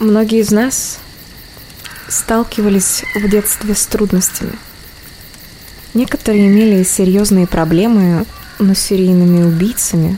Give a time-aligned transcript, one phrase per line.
[0.00, 0.98] Многие из нас
[2.08, 4.54] сталкивались в детстве с трудностями.
[5.92, 8.24] Некоторые имели серьезные проблемы,
[8.58, 10.16] но серийными убийцами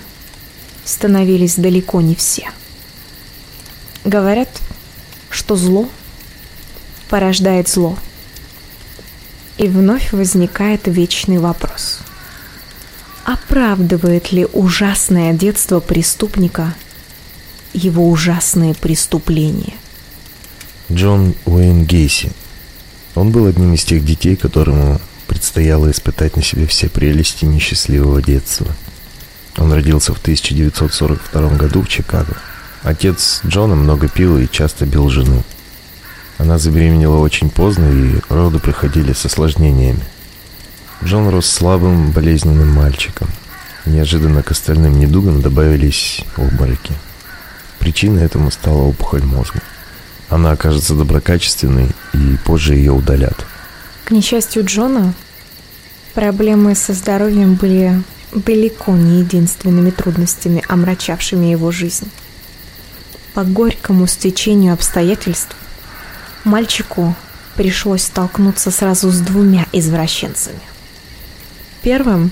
[0.85, 2.49] становились далеко не все.
[4.05, 4.49] Говорят,
[5.31, 5.89] что зло
[7.09, 7.99] порождает зло.
[9.59, 11.99] И вновь возникает вечный вопрос.
[13.25, 16.73] Оправдывает ли ужасное детство преступника
[17.73, 19.75] его ужасные преступления?
[20.91, 22.33] Джон Уэйн Гейси.
[23.15, 28.67] Он был одним из тех детей, которому предстояло испытать на себе все прелести несчастливого детства.
[29.57, 32.37] Он родился в 1942 году в Чикаго.
[32.83, 35.43] Отец Джона много пил и часто бил жену.
[36.39, 40.03] Она забеременела очень поздно, и роды приходили с осложнениями.
[41.05, 43.29] Джон рос слабым, болезненным мальчиком.
[43.87, 46.95] Неожиданно к остальным недугам добавились обмороки.
[47.83, 49.59] Причиной этому стала опухоль мозга.
[50.29, 53.45] Она окажется доброкачественной, и позже ее удалят.
[54.05, 55.15] К несчастью Джона,
[56.15, 58.01] проблемы со здоровьем были
[58.33, 62.09] далеко не единственными трудностями, омрачавшими его жизнь.
[63.35, 65.57] По горькому стечению обстоятельств
[66.45, 67.17] мальчику
[67.57, 70.61] пришлось столкнуться сразу с двумя извращенцами.
[71.83, 72.31] Первым,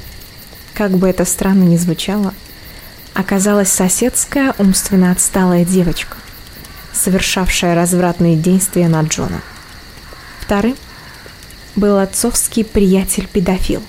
[0.74, 2.34] как бы это странно ни звучало,
[3.14, 6.16] оказалась соседская умственно отсталая девочка,
[6.92, 9.42] совершавшая развратные действия над Джоном.
[10.40, 10.76] Вторым
[11.76, 13.82] был отцовский приятель-педофил,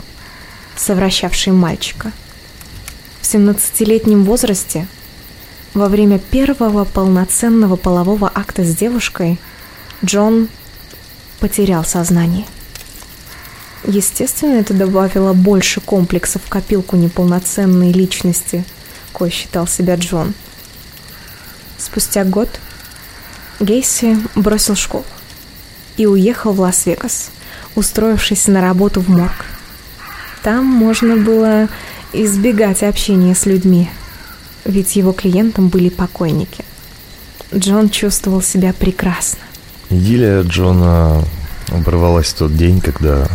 [0.76, 2.12] совращавший мальчика.
[3.22, 4.88] В 17-летнем возрасте,
[5.74, 9.40] во время первого полноценного полового акта с девушкой,
[10.04, 10.50] Джон
[11.40, 12.46] потерял сознание.
[13.86, 18.64] Естественно, это добавило больше комплексов в копилку неполноценной личности,
[19.12, 20.34] кой считал себя Джон.
[21.78, 22.50] Спустя год
[23.60, 25.06] Гейси бросил школу
[25.98, 27.32] и уехал в Лас-Вегас,
[27.76, 29.46] устроившись на работу в морг.
[30.44, 31.68] Там можно было
[32.14, 33.90] избегать общения с людьми,
[34.66, 36.64] ведь его клиентом были покойники.
[37.54, 39.40] Джон чувствовал себя прекрасно.
[39.90, 41.24] Идиллия Джона
[41.70, 43.28] оборвалась в тот день, когда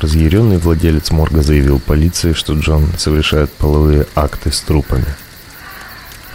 [0.00, 5.04] разъяренный владелец морга заявил полиции, что Джон совершает половые акты с трупами.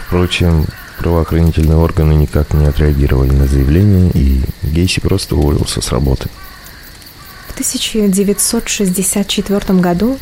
[0.05, 0.67] Впрочем,
[0.99, 6.29] правоохранительные органы никак не отреагировали на заявление, и Гейси просто уволился с работы.
[7.47, 10.19] В 1964 году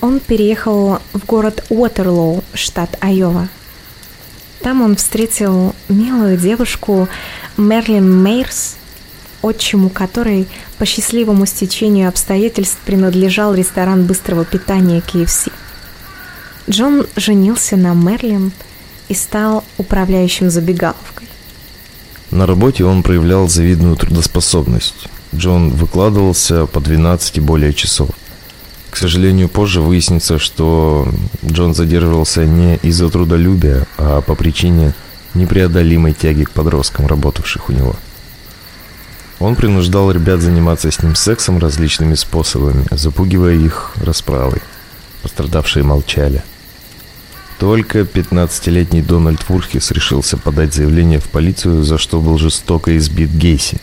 [0.00, 3.48] он переехал в город Уотерлоу, штат Айова.
[4.60, 7.08] Там он встретил милую девушку
[7.56, 8.77] Мерлин Мейерс,
[9.42, 15.52] отчиму которой по счастливому стечению обстоятельств принадлежал ресторан быстрого питания KFC.
[16.68, 18.52] Джон женился на Мерлин
[19.08, 21.26] и стал управляющим забегаловкой.
[22.30, 25.08] На работе он проявлял завидную трудоспособность.
[25.34, 28.10] Джон выкладывался по 12 и более часов.
[28.90, 31.08] К сожалению, позже выяснится, что
[31.44, 34.94] Джон задерживался не из-за трудолюбия, а по причине
[35.34, 37.96] непреодолимой тяги к подросткам, работавших у него.
[39.40, 44.60] Он принуждал ребят заниматься с ним сексом различными способами, запугивая их расправой.
[45.22, 46.42] Пострадавшие молчали.
[47.58, 53.78] Только 15-летний Дональд Вурхис решился подать заявление в полицию, за что был жестоко избит Гейси.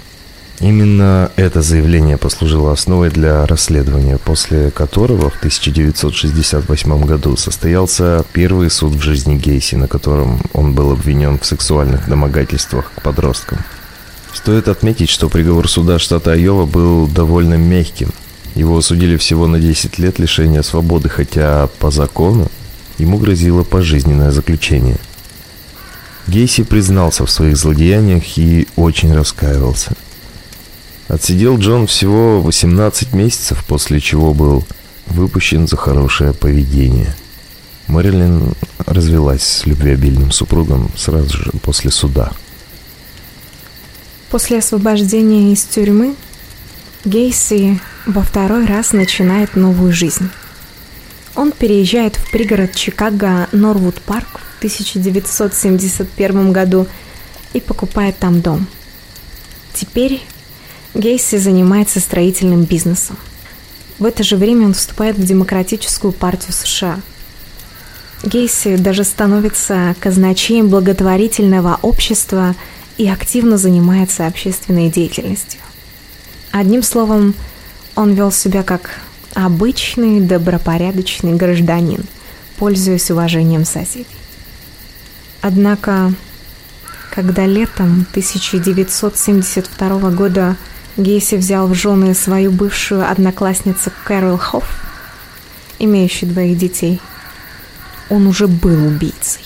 [0.62, 8.94] Именно это заявление послужило основой для расследования, после которого в 1968 году состоялся первый суд
[8.94, 13.60] в жизни Гейси, на котором он был обвинен в сексуальных домогательствах к подросткам.
[14.36, 18.12] Стоит отметить, что приговор суда штата Айова был довольно мягким.
[18.54, 22.52] Его осудили всего на 10 лет лишения свободы, хотя по закону
[23.00, 24.98] ему грозило пожизненное заключение.
[26.28, 29.94] Гейси признался в своих злодеяниях и очень раскаивался–
[31.08, 34.66] Отсидел Джон всего 18 месяцев, после чего был
[35.06, 37.16] выпущен за хорошее поведение.
[37.88, 42.32] Мэрилин развелась с любвеобильным супругом сразу же после суда.
[44.36, 46.14] После освобождения из тюрьмы
[47.06, 50.30] Гейси во второй раз начинает новую жизнь.
[51.36, 56.86] Он переезжает в пригород Чикаго Норвуд Парк в 1971 году
[57.54, 58.68] и покупает там дом.
[59.74, 60.22] Теперь
[60.94, 63.16] Гейси занимается строительным бизнесом.
[64.00, 67.00] В это же время он вступает в Демократическую партию США.
[68.22, 72.54] Гейси даже становится казначеем благотворительного общества
[72.98, 75.60] и активно занимается общественной деятельностью.
[76.52, 77.34] Одним словом,
[77.96, 79.00] он вел себя как
[79.34, 82.06] обычный добропорядочный гражданин,
[82.58, 84.08] пользуясь уважением соседей.
[85.42, 86.14] Однако
[87.12, 90.58] Когда летом 1972 года
[90.98, 94.66] Гейси взял в жены свою бывшую одноклассницу Кэрол Хофф,
[95.80, 97.00] имеющую двоих детей,
[98.10, 99.46] он уже был убийцей.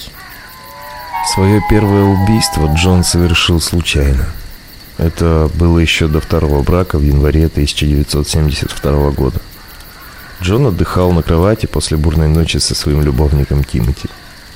[1.26, 4.26] Свое первое убийство Джон совершил случайно.
[4.98, 9.40] Это было еще до второго брака в январе 1972 года.
[10.42, 14.10] Джон отдыхал на кровати после бурной ночи со своим любовником Тимоти.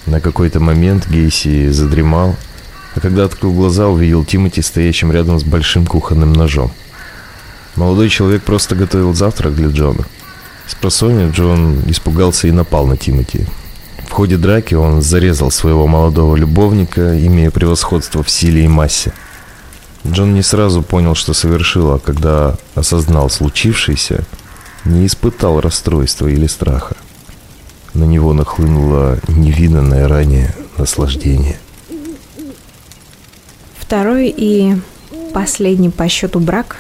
[0.06, 2.36] На какой-то момент Гейси задремал,
[2.96, 6.72] а когда открыл глаза, увидел Тимоти стоящим рядом с большим кухонным ножом.
[7.76, 10.06] Молодой человек просто готовил завтрак для Джона.
[10.68, 13.46] С просонья Джон испугался и напал на Тимоти.
[14.14, 19.12] В ходе драки он зарезал своего молодого любовника, имея превосходство в силе и массе.
[20.06, 24.24] Джон не сразу понял, что совершил, а когда осознал случившееся,
[24.86, 26.96] не испытал расстройства или страха.
[27.96, 31.58] На него нахлынуло невиданное ранее наслаждение.
[33.80, 34.76] Второй и
[35.34, 36.78] последний по счету брак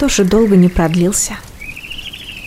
[0.00, 1.36] тоже долго не продлился.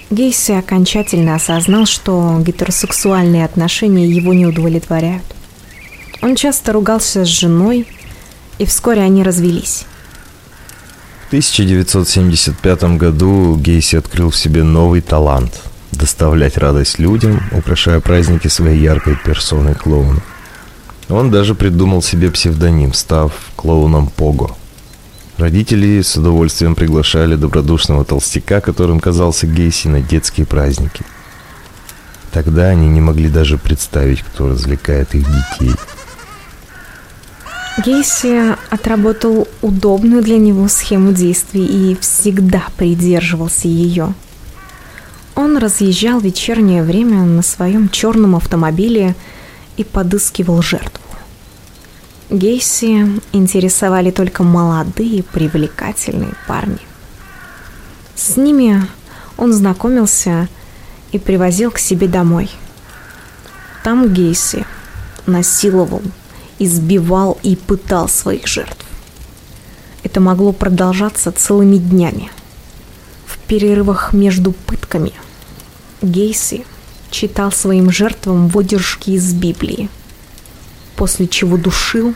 [0.09, 5.23] Гейси окончательно осознал, что гетеросексуальные отношения его не удовлетворяют.
[6.21, 7.87] Он часто ругался с женой,
[8.57, 9.85] и вскоре они развелись.
[11.25, 15.61] В 1975 году Гейси открыл в себе новый талант–
[15.91, 20.21] доставлять радость людям, украшая праздники своей яркой персоной клоуна.
[21.09, 24.55] Он даже придумал себе псевдоним, став клоуном Пого.
[25.37, 31.03] Родители с удовольствием приглашали добродушного толстяка, которым казался Гейси, на детские праздники.
[32.31, 35.75] Тогда они не могли даже представить, кто развлекает их детей–
[37.77, 44.15] Гейси отработал удобную для него схему действий и всегда придерживался ее.
[45.35, 49.15] Он разъезжал вечернее время на своем черном автомобиле
[49.77, 50.96] и подыскивал жертву.
[52.29, 56.79] Гейси интересовали только молодые, привлекательные парни.
[58.15, 58.85] С ними
[59.37, 60.49] он знакомился
[61.13, 62.49] и привозил к себе домой.
[63.81, 64.65] Там Гейси
[65.25, 66.01] насиловал,
[66.59, 68.85] избивал и пытал своих жертв.
[70.03, 72.29] Это могло продолжаться целыми днями.
[73.25, 75.13] В перерывах между пытками
[76.01, 76.65] Гейси
[77.09, 79.89] читал своим жертвам выдержки из Библии,
[80.97, 82.13] после чего душил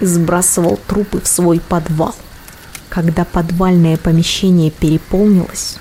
[0.00, 2.16] и сбрасывал трупы в свой подвал.
[2.88, 5.76] Когда подвальное помещение переполнилось,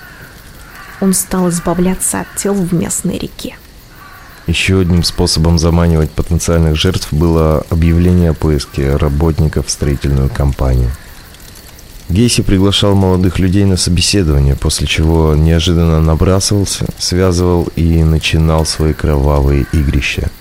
[1.02, 3.56] он стал избавляться от тел в местной реке.
[4.46, 10.92] Еще одним способом заманивать потенциальных жертв было объявление о поиске работников в строительную компанию.
[12.10, 19.68] Гейси приглашал молодых людей на собеседование, после чего неожиданно набрасывался, связывал и начинал свои кровавые
[19.72, 20.32] игрища.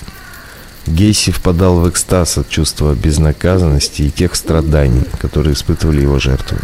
[0.88, 6.58] Гейси впадал в экстаз от чувства безнаказанности и тех страданий, которые испытывали его жертвы.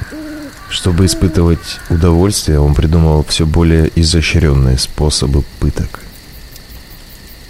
[0.71, 6.01] Чтобы испытывать удовольствие, он придумывал все более изощренные способы пыток.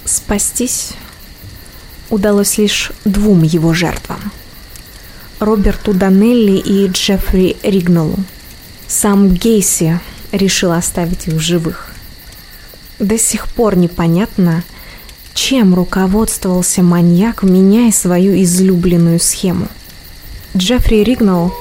[0.04, 0.92] Спастись
[2.10, 4.32] удалось лишь двум его жертвам–
[5.40, 8.18] Роберту Данелли и Джеффри Ригнолу.
[8.86, 10.00] Сам Гейси
[10.32, 11.90] решил оставить их в живых.
[12.98, 14.62] До сих пор непонятно,
[15.34, 19.68] чем руководствовался маньяк, меняя свою излюбленную схему.
[20.56, 21.52] Джеффри Ригнол,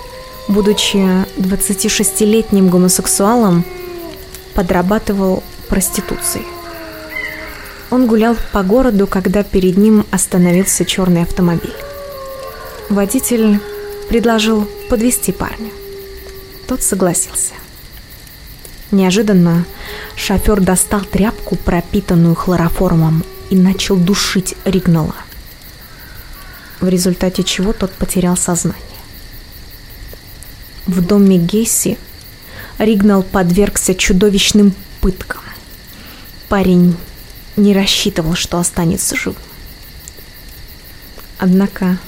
[0.47, 0.97] будучи
[1.37, 3.65] 26-летним гомосексуалом,
[4.53, 6.45] подрабатывал проституцией.
[7.89, 11.73] Он гулял по городу, когда перед ним остановился черный автомобиль.
[12.89, 13.59] Водитель
[14.09, 15.71] предложил подвести парня.
[16.67, 17.53] Тот согласился.
[18.91, 19.65] Неожиданно
[20.15, 25.13] шофер достал тряпку, пропитанную хлороформом, и начал душить Ригнала,
[26.79, 28.81] в результате чего тот потерял сознание.
[30.87, 31.99] В доме Гейси
[32.79, 35.43] Ригнал подвергся чудовищным пыткам.
[36.49, 36.97] Парень
[37.55, 39.35] не рассчитывал, что останется жив.
[41.37, 41.99] Однако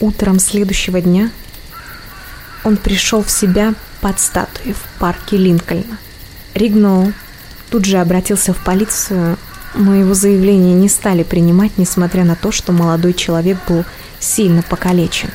[0.00, 1.30] утром следующего дня
[2.64, 5.98] он пришел в себя под статуей в парке Линкольна.
[6.54, 7.12] Ригнол
[7.68, 9.36] тут же обратился в полицию,
[9.74, 13.84] но его заявление не стали принимать, несмотря на то, что молодой человек был
[14.20, 15.30] сильно покалечен.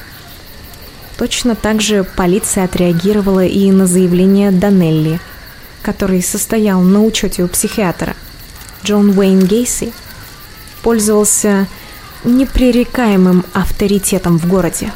[1.17, 5.19] Точно так же полиция отреагировала и на заявление Данелли,
[5.81, 8.15] который состоял на учете у психиатра–
[8.83, 9.91] Джон Уэйн Гейси
[10.81, 11.67] пользовался
[12.23, 14.91] непререкаемым авторитетом в городе.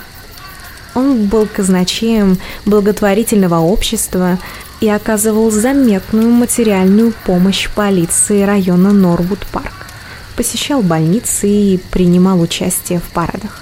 [0.96, 4.40] Он был казначеем благотворительного общества
[4.84, 9.88] и оказывал заметную материальную помощь полиции района Норвуд-Парк,
[10.36, 13.62] посещал больницы и принимал участие в парадах.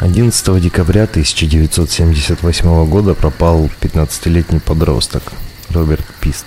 [0.00, 5.22] 11 декабря 1978 года пропал 15-летний подросток
[5.70, 6.46] Роберт Пист.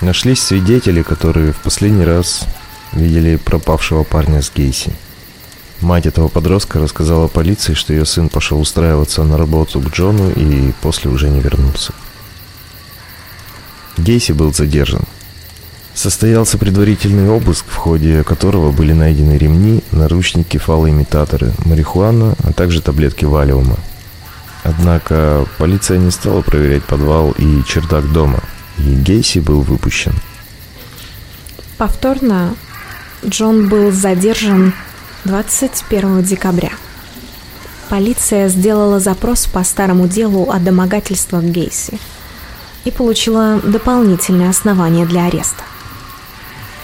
[0.00, 2.46] Нашлись свидетели, которые в последний раз
[2.92, 4.94] видели пропавшего парня с Гейси.
[5.82, 10.72] Мать этого подростка рассказала полиции, что ее сын пошел устраиваться на работу к Джону и
[10.80, 11.92] после уже не вернулся.
[13.98, 15.02] Гейси был задержан–
[15.94, 23.26] Состоялся предварительный обыск, в ходе которого были найдены ремни, наручники, фалоимитаторы, марихуана, а также таблетки
[23.26, 23.76] валиума.
[24.64, 28.40] Однако полиция не стала проверять подвал и чердак дома,
[28.78, 30.14] и Гейси был выпущен.
[31.76, 32.54] Повторно
[33.26, 34.72] Джон был задержан
[35.24, 36.72] 21 декабря.
[37.88, 42.00] Полиция сделала запрос по старому делу о домогательствах Гейси
[42.84, 45.62] и получила дополнительное основание для ареста.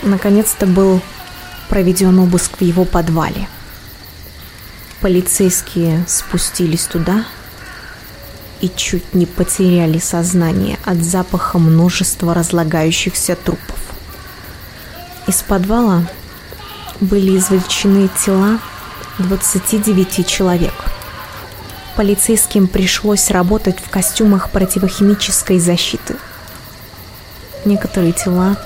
[0.02, 1.00] Наконец-то был
[1.68, 3.48] проведен обыск в его подвале.
[5.00, 7.24] Полицейские спустились туда
[8.60, 13.78] и чуть не потеряли сознание от запаха множества разлагающихся трупов.
[15.26, 16.04] Из подвала
[17.00, 18.58] были извлечены тела
[19.18, 20.74] 29 человек.
[21.96, 26.16] Полицейским пришлось работать в костюмах противохимической защиты.
[27.64, 28.56] Некоторые тела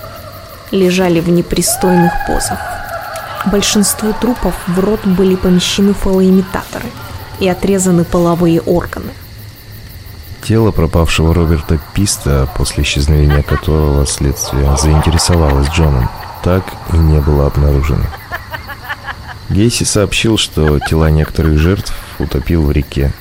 [0.70, 2.60] лежали в непристойных позах.
[3.46, 6.88] Большинству трупов в рот были помещены фалоимитаторы
[7.40, 9.12] и отрезаны половые органы.
[10.42, 16.08] Тело пропавшего Роберта Писта, после исчезновения которого следствие заинтересовалось Джоном,
[16.42, 18.04] так и не было обнаружено.
[19.48, 23.12] Гейси сообщил, что тела некоторых жертв утопил в реке.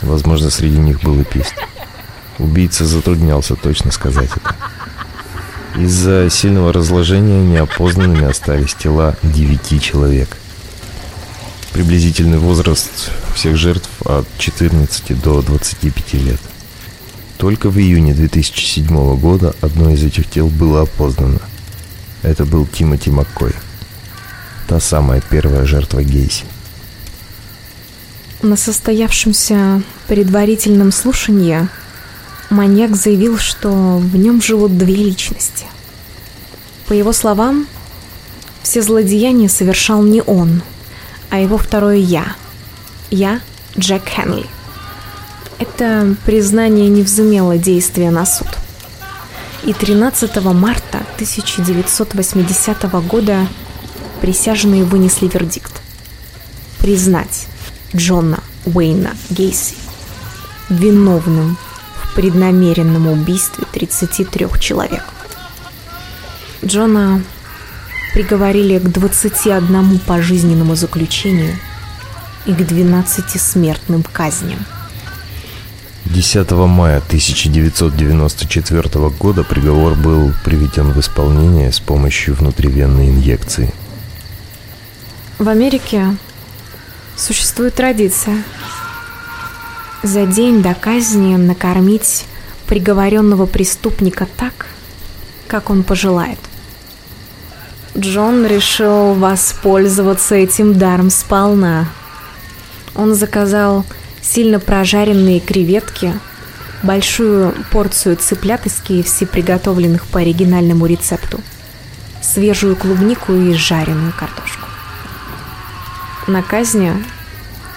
[0.00, 1.54] Возможно, среди них был и Пист.
[2.38, 4.54] Убийца затруднялся точно сказать это.
[5.76, 10.28] Из-за сильного разложения неопознанными остались тела девяти человек.
[11.72, 16.40] Приблизительный возраст всех жертв от 14 до 25 лет.
[17.38, 21.40] Только в июне 2007 года одно из этих тел было опознано.
[22.24, 23.52] Это был Тимоти Маккой.
[24.66, 26.44] Та самая первая жертва Гейси.
[28.40, 31.68] На состоявшемся предварительном слушании
[32.48, 35.66] маньяк заявил, что в нем живут две личности.
[36.88, 37.66] По его словам,
[38.62, 40.62] все злодеяния совершал не он,
[41.28, 42.36] а его второе «я».
[43.10, 43.40] «Я»
[43.78, 44.46] Джек Хенли.
[45.58, 48.48] Это признание не взымело действия на суд.
[49.64, 53.46] И 13 марта 1980 года
[54.20, 55.72] присяжные вынесли вердикт.
[56.78, 57.46] Признать
[57.96, 59.76] Джона Уэйна Гейси
[60.68, 61.56] виновным
[62.14, 65.04] преднамеренном убийстве 33 человек.
[66.62, 67.22] Джона
[68.12, 71.56] приговорили к 21 пожизненному заключению
[72.44, 74.58] и к 12 смертным казням.
[76.04, 83.72] 10 мая 1994 года приговор был приведен в исполнение с помощью внутривенной инъекции.
[85.38, 86.14] В Америке
[87.16, 88.44] существует традиция–
[90.04, 92.26] за день до казни накормить
[92.66, 94.66] приговоренного преступника так,
[95.48, 96.38] как он пожелает.
[97.96, 101.88] Джон решил воспользоваться этим даром сполна.
[102.94, 103.86] Он заказал
[104.24, 106.18] сильно прожаренные креветки,
[106.82, 111.40] большую порцию цыплят из KFC, приготовленных по оригинальному рецепту,
[112.22, 114.66] свежую клубнику и жареную картошку.
[116.26, 116.92] На казни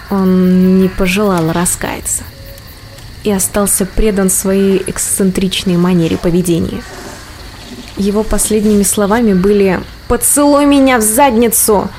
[0.10, 2.24] он не пожелал раскаяться
[3.24, 6.82] и остался предан своей эксцентричной манере поведения.
[7.98, 11.90] Его последними словами были «Поцелуй меня в задницу!»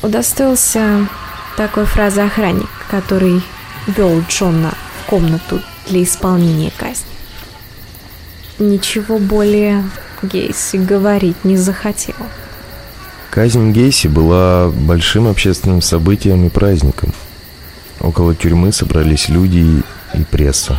[0.00, 1.08] Удостоился
[1.56, 3.42] такой фразы охранник, который
[3.86, 7.06] вел Джона в комнату для исполнения казни.
[8.58, 9.84] Ничего более
[10.22, 12.14] Гейси говорить не захотел.
[13.30, 17.12] Казнь Гейси была большим общественным событием и праздником.
[17.98, 19.82] Около тюрьмы собрались люди
[20.14, 20.78] и пресса.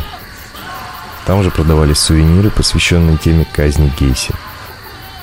[1.26, 4.32] Там же продавались сувениры, посвященные теме казни Гейси.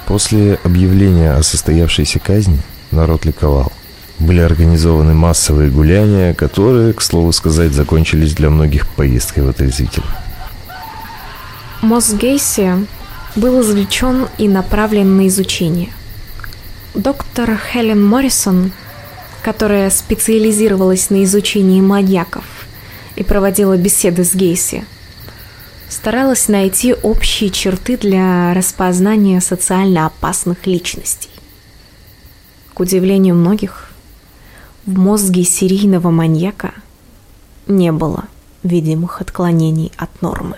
[0.07, 2.59] После объявления о состоявшейся казни
[2.91, 3.71] народ ликовал.
[4.21, 10.03] Были организованы массовые гуляния, которые, к слову сказать, закончились для многих поездкой в отрезвитель.
[11.81, 12.85] Мозг Гейси
[13.35, 15.89] был извлечен и направлен на изучение–
[16.93, 18.73] Доктор Хелен Моррисон,
[19.43, 22.43] которая специализировалась на изучении маньяков
[23.15, 24.83] и проводила беседы с Гейси,
[25.87, 31.29] старалась найти общие черты для распознания социально опасных личностей.
[32.73, 33.89] К удивлению многих,
[34.85, 36.73] В мозге серийного маньяка
[37.67, 38.23] не было
[38.63, 40.57] видимых отклонений от нормы.